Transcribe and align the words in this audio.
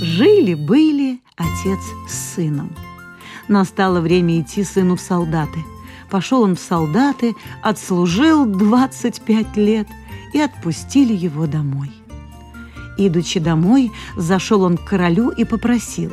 Жили-были 0.00 1.20
отец 1.36 1.80
с 2.08 2.34
сыном 2.34 2.72
Настало 3.48 4.00
время 4.00 4.40
идти 4.40 4.64
сыну 4.64 4.96
в 4.96 5.00
солдаты– 5.00 5.58
Пошел 6.10 6.42
он 6.42 6.56
в 6.56 6.60
солдаты, 6.60 7.34
отслужил 7.62 8.46
25 8.46 9.56
лет 9.56 9.86
и 10.32 10.40
отпустили 10.40 11.12
его 11.12 11.46
домой. 11.46 11.90
Идучи 12.96 13.40
домой, 13.40 13.92
зашел 14.16 14.62
он 14.62 14.76
к 14.76 14.84
королю 14.84 15.28
и 15.30 15.44
попросил, 15.44 16.12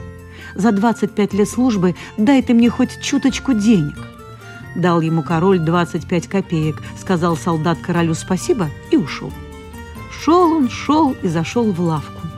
«За 0.54 0.72
25 0.72 1.34
лет 1.34 1.50
службы 1.50 1.96
дай 2.18 2.42
ты 2.42 2.54
мне 2.54 2.70
хоть 2.70 3.02
чуточку 3.02 3.54
денег». 3.54 3.98
Дал 4.76 5.00
ему 5.00 5.24
король 5.24 5.60
25 5.60 6.28
копеек, 6.28 6.82
сказал 7.00 7.38
солдат 7.38 7.80
королю 7.80 8.14
спасибо 8.14 8.70
и 8.92 8.98
ушел. 8.98 9.32
Шел 10.12 10.52
он, 10.52 10.70
шел 10.70 11.16
и 11.24 11.28
зашел 11.28 11.72
в 11.72 11.80
лавку. 11.80 12.35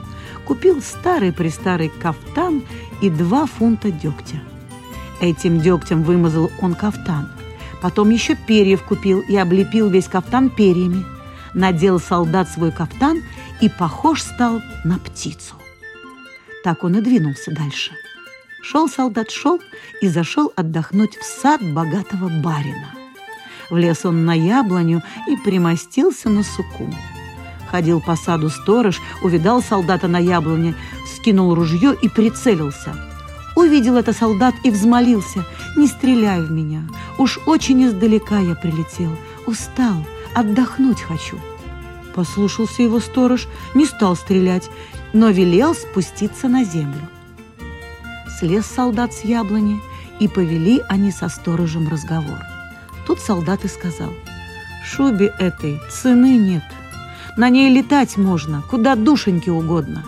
Купил 0.48 0.80
старый-престарый 0.80 1.90
кафтан 1.90 2.62
и 3.02 3.10
два 3.10 3.44
фунта 3.44 3.90
дегтя. 3.90 4.38
Этим 5.20 5.60
дегтем 5.60 6.02
вымазал 6.02 6.50
он 6.62 6.74
кафтан. 6.74 7.30
Потом 7.82 8.08
еще 8.08 8.34
перьев 8.34 8.82
купил 8.82 9.20
и 9.20 9.36
облепил 9.36 9.90
весь 9.90 10.08
кафтан 10.08 10.48
перьями. 10.48 11.04
Надел 11.52 12.00
солдат 12.00 12.48
свой 12.48 12.72
кафтан 12.72 13.22
и 13.60 13.68
похож 13.68 14.22
стал 14.22 14.62
на 14.84 14.98
птицу. 14.98 15.54
Так 16.64 16.82
он 16.82 16.96
и 16.96 17.02
двинулся 17.02 17.50
дальше. 17.50 17.92
Шел 18.62 18.88
солдат, 18.88 19.30
шел 19.30 19.60
и 20.00 20.08
зашел 20.08 20.50
отдохнуть 20.56 21.18
в 21.18 21.24
сад 21.24 21.60
богатого 21.74 22.30
барина. 22.42 22.94
Влез 23.68 24.06
он 24.06 24.24
на 24.24 24.32
яблоню 24.32 25.02
и 25.26 25.36
примостился 25.36 26.30
на 26.30 26.42
суку. 26.42 26.90
Ходил 27.70 28.00
по 28.00 28.16
саду 28.16 28.48
сторож, 28.48 29.00
увидал 29.22 29.62
солдата 29.62 30.08
на 30.08 30.18
яблоне, 30.18 30.74
скинул 31.14 31.54
ружье 31.54 31.94
и 32.00 32.08
прицелился– 32.08 32.94
Увидел 33.58 33.96
это 33.96 34.12
солдат 34.12 34.54
и 34.62 34.70
взмолился. 34.70 35.44
«Не 35.76 35.88
стреляй 35.88 36.40
в 36.40 36.52
меня. 36.52 36.84
Уж 37.18 37.40
очень 37.44 37.84
издалека 37.84 38.38
я 38.38 38.54
прилетел. 38.54 39.10
Устал, 39.46 40.06
отдохнуть 40.32 41.02
хочу». 41.02 41.40
Послушался 42.14 42.84
его 42.84 43.00
сторож, 43.00 43.48
не 43.74 43.84
стал 43.84 44.14
стрелять, 44.14 44.70
но 45.12 45.30
велел 45.30 45.74
спуститься 45.74 46.46
на 46.46 46.62
землю. 46.62 47.00
Слез 48.38 48.64
солдат 48.64 49.12
с 49.12 49.24
яблони, 49.24 49.80
и 50.20 50.28
повели 50.28 50.80
они 50.88 51.10
со 51.10 51.28
сторожем 51.28 51.88
разговор. 51.88 52.38
Тут 53.08 53.18
солдат 53.18 53.64
и 53.64 53.68
сказал, 53.68 54.12
«Шубе 54.84 55.34
этой 55.40 55.80
цены 55.90 56.36
нет. 56.36 56.62
На 57.38 57.48
ней 57.48 57.74
летать 57.74 58.18
можно, 58.18 58.62
куда 58.68 58.94
душеньки 58.94 59.48
угодно». 59.48 60.04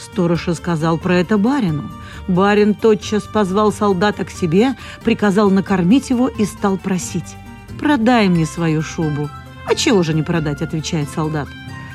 Сторож 0.00 0.48
сказал 0.54 0.98
про 0.98 1.14
это 1.14 1.38
барину– 1.38 1.92
Барин 2.30 2.74
тотчас 2.74 3.24
позвал 3.24 3.72
солдата 3.72 4.24
к 4.24 4.30
себе, 4.30 4.76
приказал 5.04 5.50
накормить 5.50 6.10
его 6.10 6.28
и 6.28 6.44
стал 6.44 6.76
просить. 6.78 7.36
«Продай 7.78 8.28
мне 8.28 8.46
свою 8.46 8.82
шубу». 8.82 9.28
«А 9.66 9.74
чего 9.74 10.02
же 10.02 10.14
не 10.14 10.22
продать?»– 10.22 10.62
отвечает 10.62 11.08
солдат. 11.08 11.48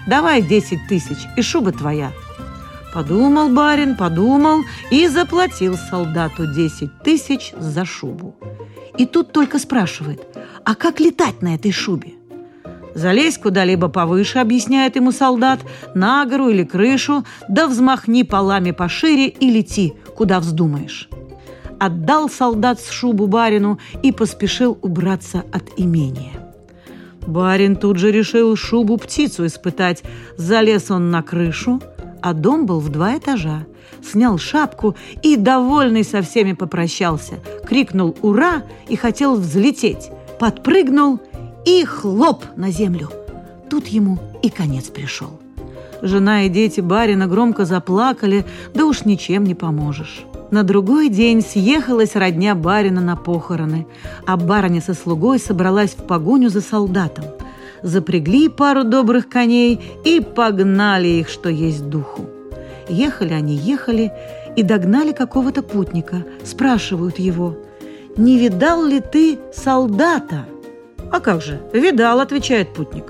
«Давай 0.08 0.42
десять 0.42 0.88
тысяч, 0.88 1.18
и 1.38 1.42
шуба 1.42 1.72
твоя». 1.72 2.12
Подумал 2.94 3.50
барин, 3.50 3.98
подумал 3.98 4.64
и 4.90 5.08
заплатил 5.08 5.78
солдату 5.78 6.54
десять 6.54 6.98
тысяч 7.04 7.54
за 7.58 7.84
шубу. 7.84 8.36
И 8.98 9.06
тут 9.06 9.34
только 9.34 9.60
спрашивает, 9.60 10.22
а 10.64 10.76
как 10.76 11.02
летать 11.02 11.42
на 11.42 11.56
этой 11.56 11.74
шубе? 11.74 12.14
Залезь 12.96 13.38
куда-либо 13.38 13.90
повыше, 13.90 14.40
объясняет 14.40 14.96
ему 14.96 15.12
солдат, 15.12 15.60
на 15.94 16.26
гору 16.26 16.48
или 16.48 16.64
крышу, 16.64 17.26
да 17.50 17.68
взмахни 17.68 18.24
полами 18.24 18.72
пошире 18.72 19.28
и 19.28 19.52
лети, 19.52 19.94
куда 20.16 20.40
вздумаешь. 20.40 21.10
Отдал 21.78 22.30
солдат 22.30 22.80
с 22.80 22.90
шубу 22.90 23.28
барину 23.28 23.80
и 24.02 24.14
поспешил 24.14 24.78
убраться 24.82 25.44
от 25.52 25.64
имения. 25.76 26.32
Барин 27.28 27.76
тут 27.76 27.98
же 27.98 28.12
решил 28.12 28.56
шубу 28.56 28.98
птицу 28.98 29.46
испытать. 29.46 30.04
Залез 30.38 30.90
он 30.90 31.12
на 31.12 31.22
крышу, 31.22 31.82
а 32.22 32.34
дом 32.34 32.66
был 32.66 32.80
в 32.80 32.90
два 32.90 33.18
этажа. 33.18 33.66
Снял 34.04 34.38
шапку 34.38 34.96
и, 35.22 35.36
довольный 35.36 36.06
со 36.06 36.22
всеми, 36.22 36.54
попрощался. 36.54 37.36
Крикнул 37.68 38.16
«Ура!» 38.22 38.64
и 38.88 38.96
хотел 38.96 39.36
взлететь. 39.36 40.12
Подпрыгнул 40.40 41.20
и 41.66 41.84
хлоп 41.84 42.46
на 42.56 42.72
землю. 42.72 43.10
Тут 43.70 43.88
ему 43.88 44.20
и 44.42 44.50
конец 44.50 44.86
пришел. 44.86 45.40
Жена 46.02 46.44
и 46.44 46.50
дети 46.50 46.82
барина 46.82 47.28
громко 47.28 47.66
заплакали, 47.66 48.46
да 48.74 48.86
уж 48.86 49.06
ничем 49.06 49.44
не 49.44 49.56
поможешь. 49.56 50.26
На 50.52 50.64
другой 50.64 51.10
день 51.10 51.42
съехалась 51.42 52.16
родня 52.16 52.54
барина 52.54 53.02
на 53.02 53.16
похороны, 53.16 53.88
а 54.28 54.38
барыня 54.38 54.82
со 54.82 54.94
слугой 54.94 55.40
собралась 55.40 55.92
в 55.92 56.06
погоню 56.06 56.50
за 56.50 56.62
солдатом. 56.62 57.26
Запрягли 57.82 58.50
пару 58.50 58.84
добрых 58.84 59.28
коней 59.28 59.82
и 60.04 60.22
погнали 60.22 61.08
их, 61.08 61.30
что 61.30 61.50
есть 61.50 61.90
духу. 61.90 62.26
Ехали 62.88 63.34
они, 63.34 63.56
ехали, 63.56 64.12
и 64.56 64.64
догнали 64.64 65.12
какого-то 65.12 65.62
путника. 65.62 66.24
Спрашивают 66.44 67.20
его, 67.20 67.58
«Не 68.16 68.38
видал 68.38 68.86
ли 68.86 69.02
ты 69.02 69.40
солдата?» 69.54 70.46
«А 71.16 71.22
как 71.22 71.42
же, 71.42 71.62
видал»,— 71.72 72.20
отвечает 72.22 72.74
путник. 72.74 73.06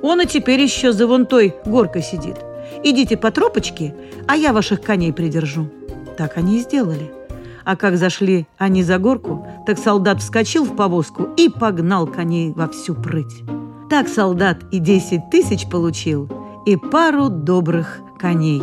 «Он 0.00 0.20
и 0.20 0.26
теперь 0.26 0.60
еще 0.60 0.92
за 0.92 1.08
вон 1.08 1.26
той 1.26 1.56
горкой 1.66 2.02
сидит. 2.02 2.36
Идите 2.84 3.16
по 3.16 3.32
тропочке, 3.32 3.96
а 4.28 4.36
я 4.36 4.52
ваших 4.52 4.80
коней 4.80 5.12
придержу». 5.12 5.68
Так 6.16 6.36
они 6.36 6.58
и 6.58 6.60
сделали. 6.60 7.10
А 7.64 7.74
как 7.74 7.96
зашли 7.96 8.46
они 8.58 8.84
за 8.84 8.98
горку, 8.98 9.44
так 9.66 9.76
солдат 9.76 10.20
вскочил 10.20 10.64
в 10.64 10.76
повозку 10.76 11.30
и 11.36 11.48
погнал 11.48 12.06
коней 12.06 12.52
во 12.52 12.68
всю 12.68 12.94
прыть. 12.94 13.42
Так 13.90 14.06
солдат 14.06 14.58
и 14.70 14.78
десять 14.78 15.28
тысяч 15.28 15.68
получил, 15.68 16.30
и 16.64 16.76
пару 16.76 17.28
добрых 17.28 17.98
коней. 18.20 18.62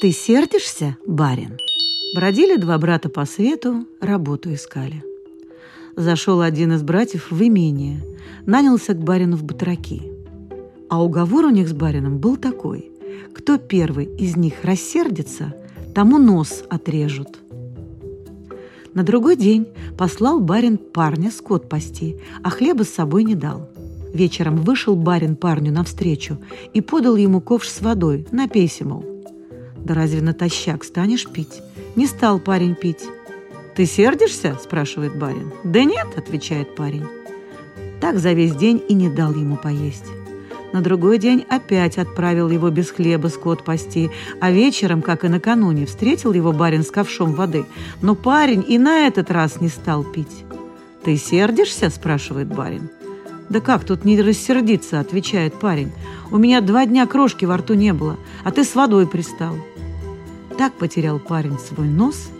«Ты 0.00 0.12
сердишься, 0.12 0.96
барин?» 1.06 1.58
Бродили 2.14 2.54
два 2.54 2.78
брата 2.78 3.08
по 3.08 3.24
свету, 3.24 3.88
работу 4.00 4.54
искали. 4.54 5.02
Зашел 5.96 6.42
один 6.42 6.72
из 6.74 6.84
братьев 6.84 7.32
в 7.32 7.42
имение, 7.42 8.04
нанялся 8.46 8.94
к 8.94 9.02
барину 9.02 9.36
в 9.36 9.42
батраки. 9.42 10.00
А 10.88 11.02
уговор 11.02 11.46
у 11.46 11.50
них 11.50 11.68
с 11.68 11.72
барином 11.72 12.18
был 12.18 12.36
такой. 12.36 12.92
Кто 13.34 13.58
первый 13.58 14.04
из 14.04 14.36
них 14.36 14.62
рассердится, 14.62 15.56
тому 15.92 16.18
нос 16.18 16.62
отрежут. 16.70 17.40
На 18.94 19.02
другой 19.02 19.34
день 19.34 19.66
послал 19.98 20.38
барин 20.38 20.78
парня 20.78 21.32
скот 21.32 21.68
пасти, 21.68 22.20
а 22.44 22.50
хлеба 22.50 22.84
с 22.84 22.90
собой 22.90 23.24
не 23.24 23.34
дал. 23.34 23.68
Вечером 24.12 24.58
вышел 24.58 24.94
барин 24.94 25.34
парню 25.34 25.72
навстречу 25.72 26.38
и 26.74 26.80
подал 26.80 27.16
ему 27.16 27.40
ковш 27.40 27.68
с 27.68 27.80
водой, 27.80 28.24
напейся, 28.30 28.86
мол. 28.86 29.04
Да 29.84 29.94
разве 29.94 30.22
натощак 30.22 30.84
станешь 30.84 31.26
пить? 31.26 31.60
Не 31.96 32.06
стал 32.06 32.38
парень 32.38 32.74
пить. 32.74 33.04
«Ты 33.74 33.86
сердишься?»– 33.86 34.56
спрашивает 34.62 35.16
барин. 35.16 35.52
«Да 35.64 35.84
нет»,– 35.84 36.06
отвечает 36.16 36.74
парень. 36.74 37.06
Так 38.00 38.18
за 38.18 38.32
весь 38.32 38.54
день 38.54 38.82
и 38.88 38.94
не 38.94 39.08
дал 39.08 39.32
ему 39.32 39.56
поесть. 39.56 40.06
На 40.72 40.80
другой 40.80 41.18
день 41.18 41.44
опять 41.48 41.98
отправил 41.98 42.50
его 42.50 42.68
без 42.68 42.90
хлеба 42.90 43.28
скот 43.28 43.64
пасти, 43.64 44.10
а 44.40 44.50
вечером, 44.50 45.02
как 45.02 45.24
и 45.24 45.28
накануне, 45.28 45.86
встретил 45.86 46.32
его 46.32 46.52
барин 46.52 46.82
с 46.82 46.90
ковшом 46.90 47.32
воды. 47.32 47.64
Но 48.02 48.16
парень 48.16 48.64
и 48.66 48.76
на 48.76 49.06
этот 49.06 49.30
раз 49.30 49.60
не 49.60 49.68
стал 49.68 50.02
пить. 50.02 50.44
«Ты 51.04 51.16
сердишься?»– 51.16 51.90
спрашивает 51.90 52.48
барин. 52.48 52.90
«Да 53.48 53.60
как 53.60 53.84
тут 53.84 54.04
не 54.04 54.20
рассердиться?»– 54.20 54.98
отвечает 55.00 55.54
парень. 55.60 55.92
«У 56.32 56.38
меня 56.38 56.60
два 56.60 56.86
дня 56.86 57.06
крошки 57.06 57.44
во 57.44 57.58
рту 57.58 57.74
не 57.74 57.92
было, 57.92 58.16
а 58.42 58.50
ты 58.50 58.64
с 58.64 58.74
водой 58.74 59.06
пристал». 59.06 59.54
Так 60.56 60.74
потерял 60.74 61.18
парень 61.18 61.58
свой 61.58 61.88
нос 61.88 62.30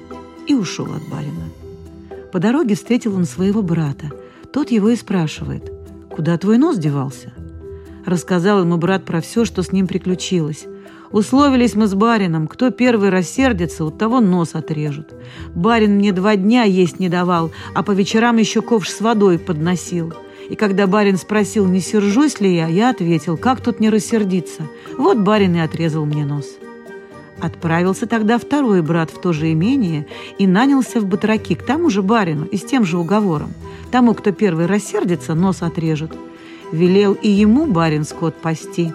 и 0.46 0.55
ушел 0.55 0.87
от 0.87 1.08
барина. 1.08 1.50
По 2.32 2.38
дороге 2.38 2.75
встретил 2.75 3.16
он 3.16 3.25
своего 3.25 3.62
брата. 3.62 4.11
Тот 4.52 4.70
его 4.70 4.90
и 4.90 4.96
спрашивает, 4.96 5.72
«Куда 6.11 6.38
твой 6.38 6.58
нос 6.58 6.78
девался?» 6.78 7.32
Рассказал 8.06 8.61
ему 8.61 8.76
брат 8.76 9.05
про 9.05 9.20
все, 9.20 9.44
что 9.44 9.62
с 9.62 9.72
ним 9.72 9.87
приключилось. 9.87 10.66
Условились 11.11 11.75
мы 11.75 11.87
с 11.87 11.94
барином, 11.94 12.46
кто 12.46 12.70
первый 12.70 13.08
рассердится, 13.08 13.84
у 13.84 13.90
того 13.90 14.20
нос 14.20 14.55
отрежут. 14.55 15.14
Барин 15.55 15.96
мне 15.96 16.12
два 16.12 16.37
дня 16.37 16.64
есть 16.64 17.00
не 17.00 17.08
давал, 17.08 17.52
а 17.75 17.82
по 17.82 17.93
вечерам 17.93 18.37
еще 18.37 18.62
ковш 18.62 18.90
с 18.90 19.00
водой 19.00 19.38
подносил. 19.38 20.12
И 20.50 20.56
когда 20.56 20.87
барин 20.87 21.16
спросил, 21.16 21.66
не 21.66 21.81
сержусь 21.81 22.40
ли 22.40 22.55
я, 22.55 22.66
я 22.66 22.90
ответил, 22.90 23.37
как 23.37 23.61
тут 23.61 23.81
не 23.81 23.90
рассердиться. 23.90 24.69
Вот 24.99 25.19
барин 25.19 25.55
и 25.55 25.61
отрезал 25.61 26.05
мне 26.05 26.25
нос. 26.25 26.46
Отправился 27.40 28.06
тогда 28.06 28.38
второй 28.38 28.81
брат 28.82 29.10
в 29.10 29.20
то 29.20 29.32
же 29.32 29.52
имение 29.52 30.06
и 30.38 30.46
нанялся 30.46 31.00
в 31.00 31.06
батраки 31.06 31.54
к 31.54 31.64
тому 31.64 31.90
же 31.90 32.02
барину 32.02 32.44
и 32.44 32.56
с 32.56 32.64
тем 32.64 32.84
же 32.84 32.98
уговором. 32.98 33.52
Тому, 33.90 34.14
кто 34.14 34.32
первый 34.32 34.66
рассердится, 34.66 35.34
нос 35.34 35.62
отрежет. 35.62 36.12
Велел 36.72 37.12
и 37.12 37.28
ему 37.28 37.66
барин 37.66 38.04
скот 38.04 38.34
пасти. 38.36 38.92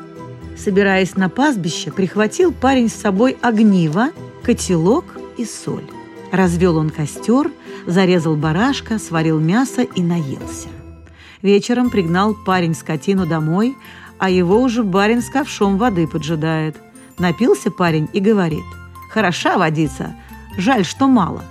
Собираясь 0.58 1.16
на 1.16 1.30
пастбище, 1.30 1.92
прихватил 1.92 2.52
парень 2.52 2.90
с 2.90 2.94
собой 2.94 3.38
огниво, 3.42 4.10
котелок 4.44 5.06
и 5.38 5.46
соль. 5.46 5.86
Развел 6.32 6.78
он 6.78 6.90
костер, 6.90 7.52
зарезал 7.86 8.36
барашка, 8.36 9.00
сварил 9.00 9.40
мясо 9.40 9.84
и 9.84 10.02
наелся. 10.02 10.68
Вечером 11.42 11.90
пригнал 11.90 12.36
парень 12.46 12.76
скотину 12.76 13.26
домой, 13.26 13.76
а 14.18 14.30
его 14.30 14.62
уже 14.62 14.84
барин 14.84 15.22
с 15.22 15.30
ковшом 15.30 15.78
воды 15.78 16.08
поджидает. 16.08 16.76
Напился 17.20 17.70
парень 17.70 18.10
и 18.14 18.20
говорит, 18.20 18.64
«Хороша 19.12 19.58
водица, 19.58 20.16
жаль, 20.58 20.86
что 20.86 21.08
мало». 21.08 21.44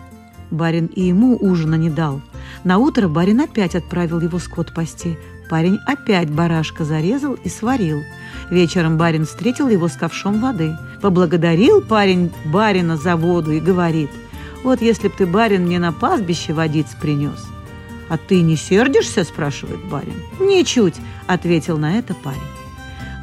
Барин 0.50 0.86
и 0.86 1.02
ему 1.02 1.36
ужина 1.38 1.74
не 1.74 1.90
дал. 1.90 2.22
На 2.64 2.78
утро 2.78 3.08
барин 3.08 3.40
опять 3.40 3.74
отправил 3.74 4.20
его 4.20 4.38
скот 4.38 4.74
пасти. 4.74 5.18
Парень 5.50 5.78
опять 5.86 6.30
барашка 6.30 6.84
зарезал 6.84 7.34
и 7.34 7.48
сварил. 7.48 8.02
Вечером 8.50 8.96
барин 8.96 9.26
встретил 9.26 9.68
его 9.68 9.88
с 9.88 9.92
ковшом 9.92 10.40
воды. 10.40 10.76
Поблагодарил 11.02 11.82
парень 11.82 12.32
барина 12.46 12.96
за 12.96 13.16
воду 13.16 13.52
и 13.52 13.60
говорит, 13.60 14.10
«Вот 14.64 14.80
если 14.80 15.08
б 15.08 15.14
ты, 15.16 15.26
барин, 15.26 15.64
мне 15.64 15.78
на 15.78 15.92
пастбище 15.92 16.52
водиц 16.52 16.88
принес». 17.00 17.46
«А 18.08 18.16
ты 18.16 18.40
не 18.40 18.56
сердишься?»– 18.56 19.22
спрашивает 19.24 19.84
барин. 19.84 20.14
«Ничуть»,– 20.40 20.96
ответил 21.26 21.76
на 21.76 21.98
это 21.98 22.14
парень. 22.14 22.40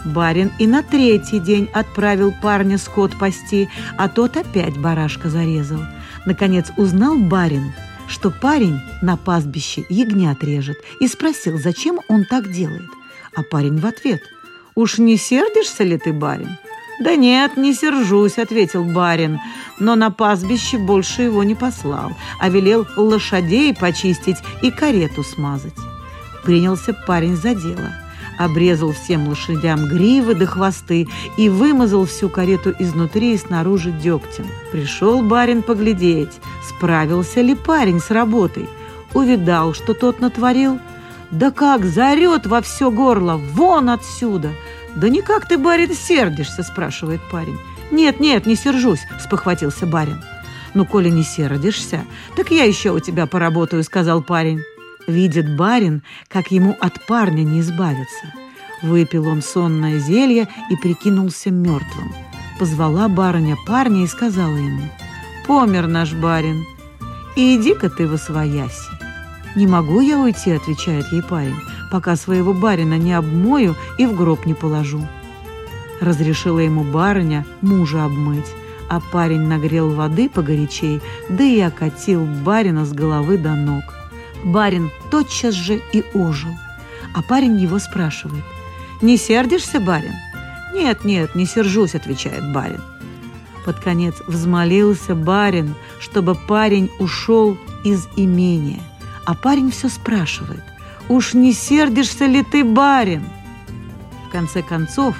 Барин 0.05 0.51
и 0.59 0.67
на 0.67 0.83
третий 0.83 1.39
день 1.39 1.67
отправил 1.73 2.31
парня 2.41 2.77
скот 2.77 3.17
пасти, 3.17 3.69
а 3.97 4.07
тот 4.07 4.37
опять 4.37 4.77
барашка 4.77 5.29
зарезал. 5.29 5.81
Наконец 6.25 6.71
узнал 6.77 7.17
барин, 7.17 7.73
что 8.07 8.29
парень 8.29 8.79
на 9.01 9.17
пастбище 9.17 9.83
ягнят 9.89 10.43
режет, 10.43 10.77
и 10.99 11.07
спросил, 11.07 11.57
зачем 11.57 11.99
он 12.07 12.25
так 12.25 12.51
делает. 12.51 12.89
А 13.35 13.41
парень 13.41 13.79
в 13.79 13.85
ответ, 13.85 14.21
«Уж 14.75 14.99
не 14.99 15.17
сердишься 15.17 15.83
ли 15.83 15.97
ты, 15.97 16.13
барин?» 16.13 16.57
«Да 17.01 17.15
нет, 17.15 17.57
не 17.57 17.73
сержусь»,— 17.73 18.37
ответил 18.37 18.85
барин, 18.85 19.39
но 19.79 19.95
на 19.95 20.11
пастбище 20.11 20.77
больше 20.77 21.23
его 21.23 21.43
не 21.43 21.55
послал, 21.55 22.11
а 22.39 22.47
велел 22.47 22.87
лошадей 22.95 23.73
почистить 23.73 24.37
и 24.61 24.71
карету 24.71 25.23
смазать. 25.23 25.75
Принялся 26.43 26.93
парень 26.93 27.35
за 27.35 27.53
дело— 27.53 27.91
обрезал 28.37 28.91
всем 28.91 29.27
лошадям 29.27 29.87
гривы 29.87 30.35
до 30.35 30.45
хвосты 30.45 31.07
и 31.37 31.49
вымазал 31.49 32.05
всю 32.05 32.29
карету 32.29 32.73
изнутри 32.79 33.33
и 33.33 33.37
снаружи 33.37 33.91
дегтем. 33.91 34.45
Пришел 34.71 35.21
барин 35.21 35.61
поглядеть, 35.61 36.33
справился 36.67 37.41
ли 37.41 37.55
парень 37.55 37.99
с 37.99 38.11
работой. 38.11 38.67
Увидал, 39.13 39.73
что 39.73 39.93
тот 39.93 40.19
натворил. 40.19 40.79
Да 41.31 41.51
как 41.51 41.85
заорет 41.85 42.45
во 42.45 42.61
все 42.61 42.91
горло, 42.91 43.37
вон 43.37 43.89
отсюда! 43.89 44.51
Да 44.95 45.09
никак 45.09 45.47
ты, 45.47 45.57
барин, 45.57 45.93
сердишься, 45.93 46.63
спрашивает 46.63 47.21
парень. 47.29 47.57
Нет, 47.91 48.19
нет, 48.19 48.45
не 48.45 48.55
сержусь, 48.55 49.01
спохватился 49.21 49.85
барин. 49.85 50.21
Ну, 50.73 50.85
коли 50.85 51.09
не 51.09 51.23
сердишься, 51.23 52.05
так 52.35 52.51
я 52.51 52.63
еще 52.63 52.91
у 52.91 52.99
тебя 52.99 53.25
поработаю, 53.27 53.83
сказал 53.83 54.21
парень. 54.21 54.61
Видит 55.07 55.55
барин, 55.55 56.01
как 56.27 56.51
ему 56.51 56.75
от 56.79 57.05
парня 57.05 57.43
не 57.43 57.59
избавиться. 57.61 58.33
Выпил 58.81 59.27
он 59.27 59.41
сонное 59.41 59.99
зелье 59.99 60.47
и 60.69 60.75
прикинулся 60.75 61.51
мертвым. 61.51 62.13
Позвала 62.59 63.07
барыня 63.07 63.55
парня 63.67 64.03
и 64.03 64.07
сказала 64.07 64.55
ему, 64.55 64.89
«Помер 65.45 65.87
наш 65.87 66.13
барин, 66.13 66.63
и 67.35 67.55
иди-ка 67.55 67.89
ты 67.89 68.07
во 68.07 68.17
свояси». 68.17 68.89
«Не 69.55 69.67
могу 69.67 70.01
я 70.01 70.19
уйти»,— 70.19 70.51
отвечает 70.51 71.11
ей 71.11 71.21
парень, 71.21 71.55
«пока 71.91 72.15
своего 72.15 72.53
барина 72.53 72.97
не 72.97 73.13
обмою 73.13 73.75
и 73.97 74.05
в 74.05 74.15
гроб 74.15 74.45
не 74.45 74.53
положу». 74.53 75.07
Разрешила 76.01 76.59
ему 76.59 76.83
барыня 76.83 77.45
мужа 77.61 78.03
обмыть, 78.03 78.51
а 78.89 78.99
парень 78.99 79.47
нагрел 79.47 79.91
воды 79.91 80.29
погорячей, 80.29 81.01
да 81.29 81.43
и 81.43 81.59
окатил 81.61 82.25
барина 82.25 82.85
с 82.85 82.91
головы 82.91 83.37
до 83.37 83.55
ног. 83.55 83.83
Барин 84.45 84.91
тотчас 85.09 85.55
же 85.55 85.81
и 85.91 86.05
ожил. 86.13 86.55
А 87.13 87.21
парень 87.21 87.59
его 87.59 87.79
спрашивает. 87.79 88.43
«Не 89.01 89.17
сердишься, 89.17 89.79
барин?» 89.79 90.13
«Нет, 90.73 91.03
нет, 91.03 91.35
не 91.35 91.45
сержусь»,— 91.45 91.95
отвечает 91.95 92.53
барин. 92.53 92.81
Под 93.65 93.79
конец 93.79 94.15
взмолился 94.27 95.15
барин, 95.15 95.73
чтобы 95.99 96.35
парень 96.35 96.91
ушел 96.99 97.57
из 97.83 98.07
имения. 98.15 98.81
А 99.25 99.33
парень 99.33 99.71
все 99.71 99.89
спрашивает. 99.89 100.63
«Уж 101.09 101.33
не 101.33 101.51
сердишься 101.51 102.25
ли 102.25 102.43
ты, 102.43 102.63
барин?» 102.63 103.23
В 104.27 104.31
конце 104.31 104.61
концов, 104.61 105.15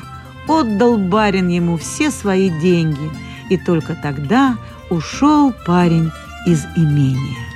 отдал 0.47 0.97
барин 0.97 1.47
ему 1.47 1.77
все 1.77 2.11
свои 2.11 2.49
деньги, 2.59 3.09
и 3.49 3.57
только 3.57 3.95
тогда 3.95 4.57
ушел 4.89 5.53
парень 5.65 6.11
из 6.45 6.63
имения. 6.75 7.54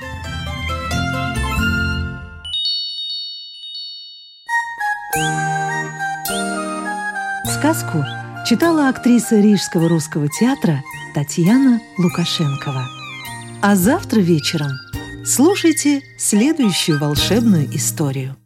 Сказку 7.45 8.05
читала 8.47 8.89
актриса 8.89 9.39
Рижского 9.39 9.89
русского 9.89 10.27
театра 10.29 10.83
Татьяна 11.15 11.81
Лукашенкова. 11.97 12.85
А 13.61 13.75
завтра 13.75 14.19
вечером 14.19 14.71
слушайте 15.25 16.01
следующую 16.19 16.99
волшебную 16.99 17.75
историю. 17.75 18.38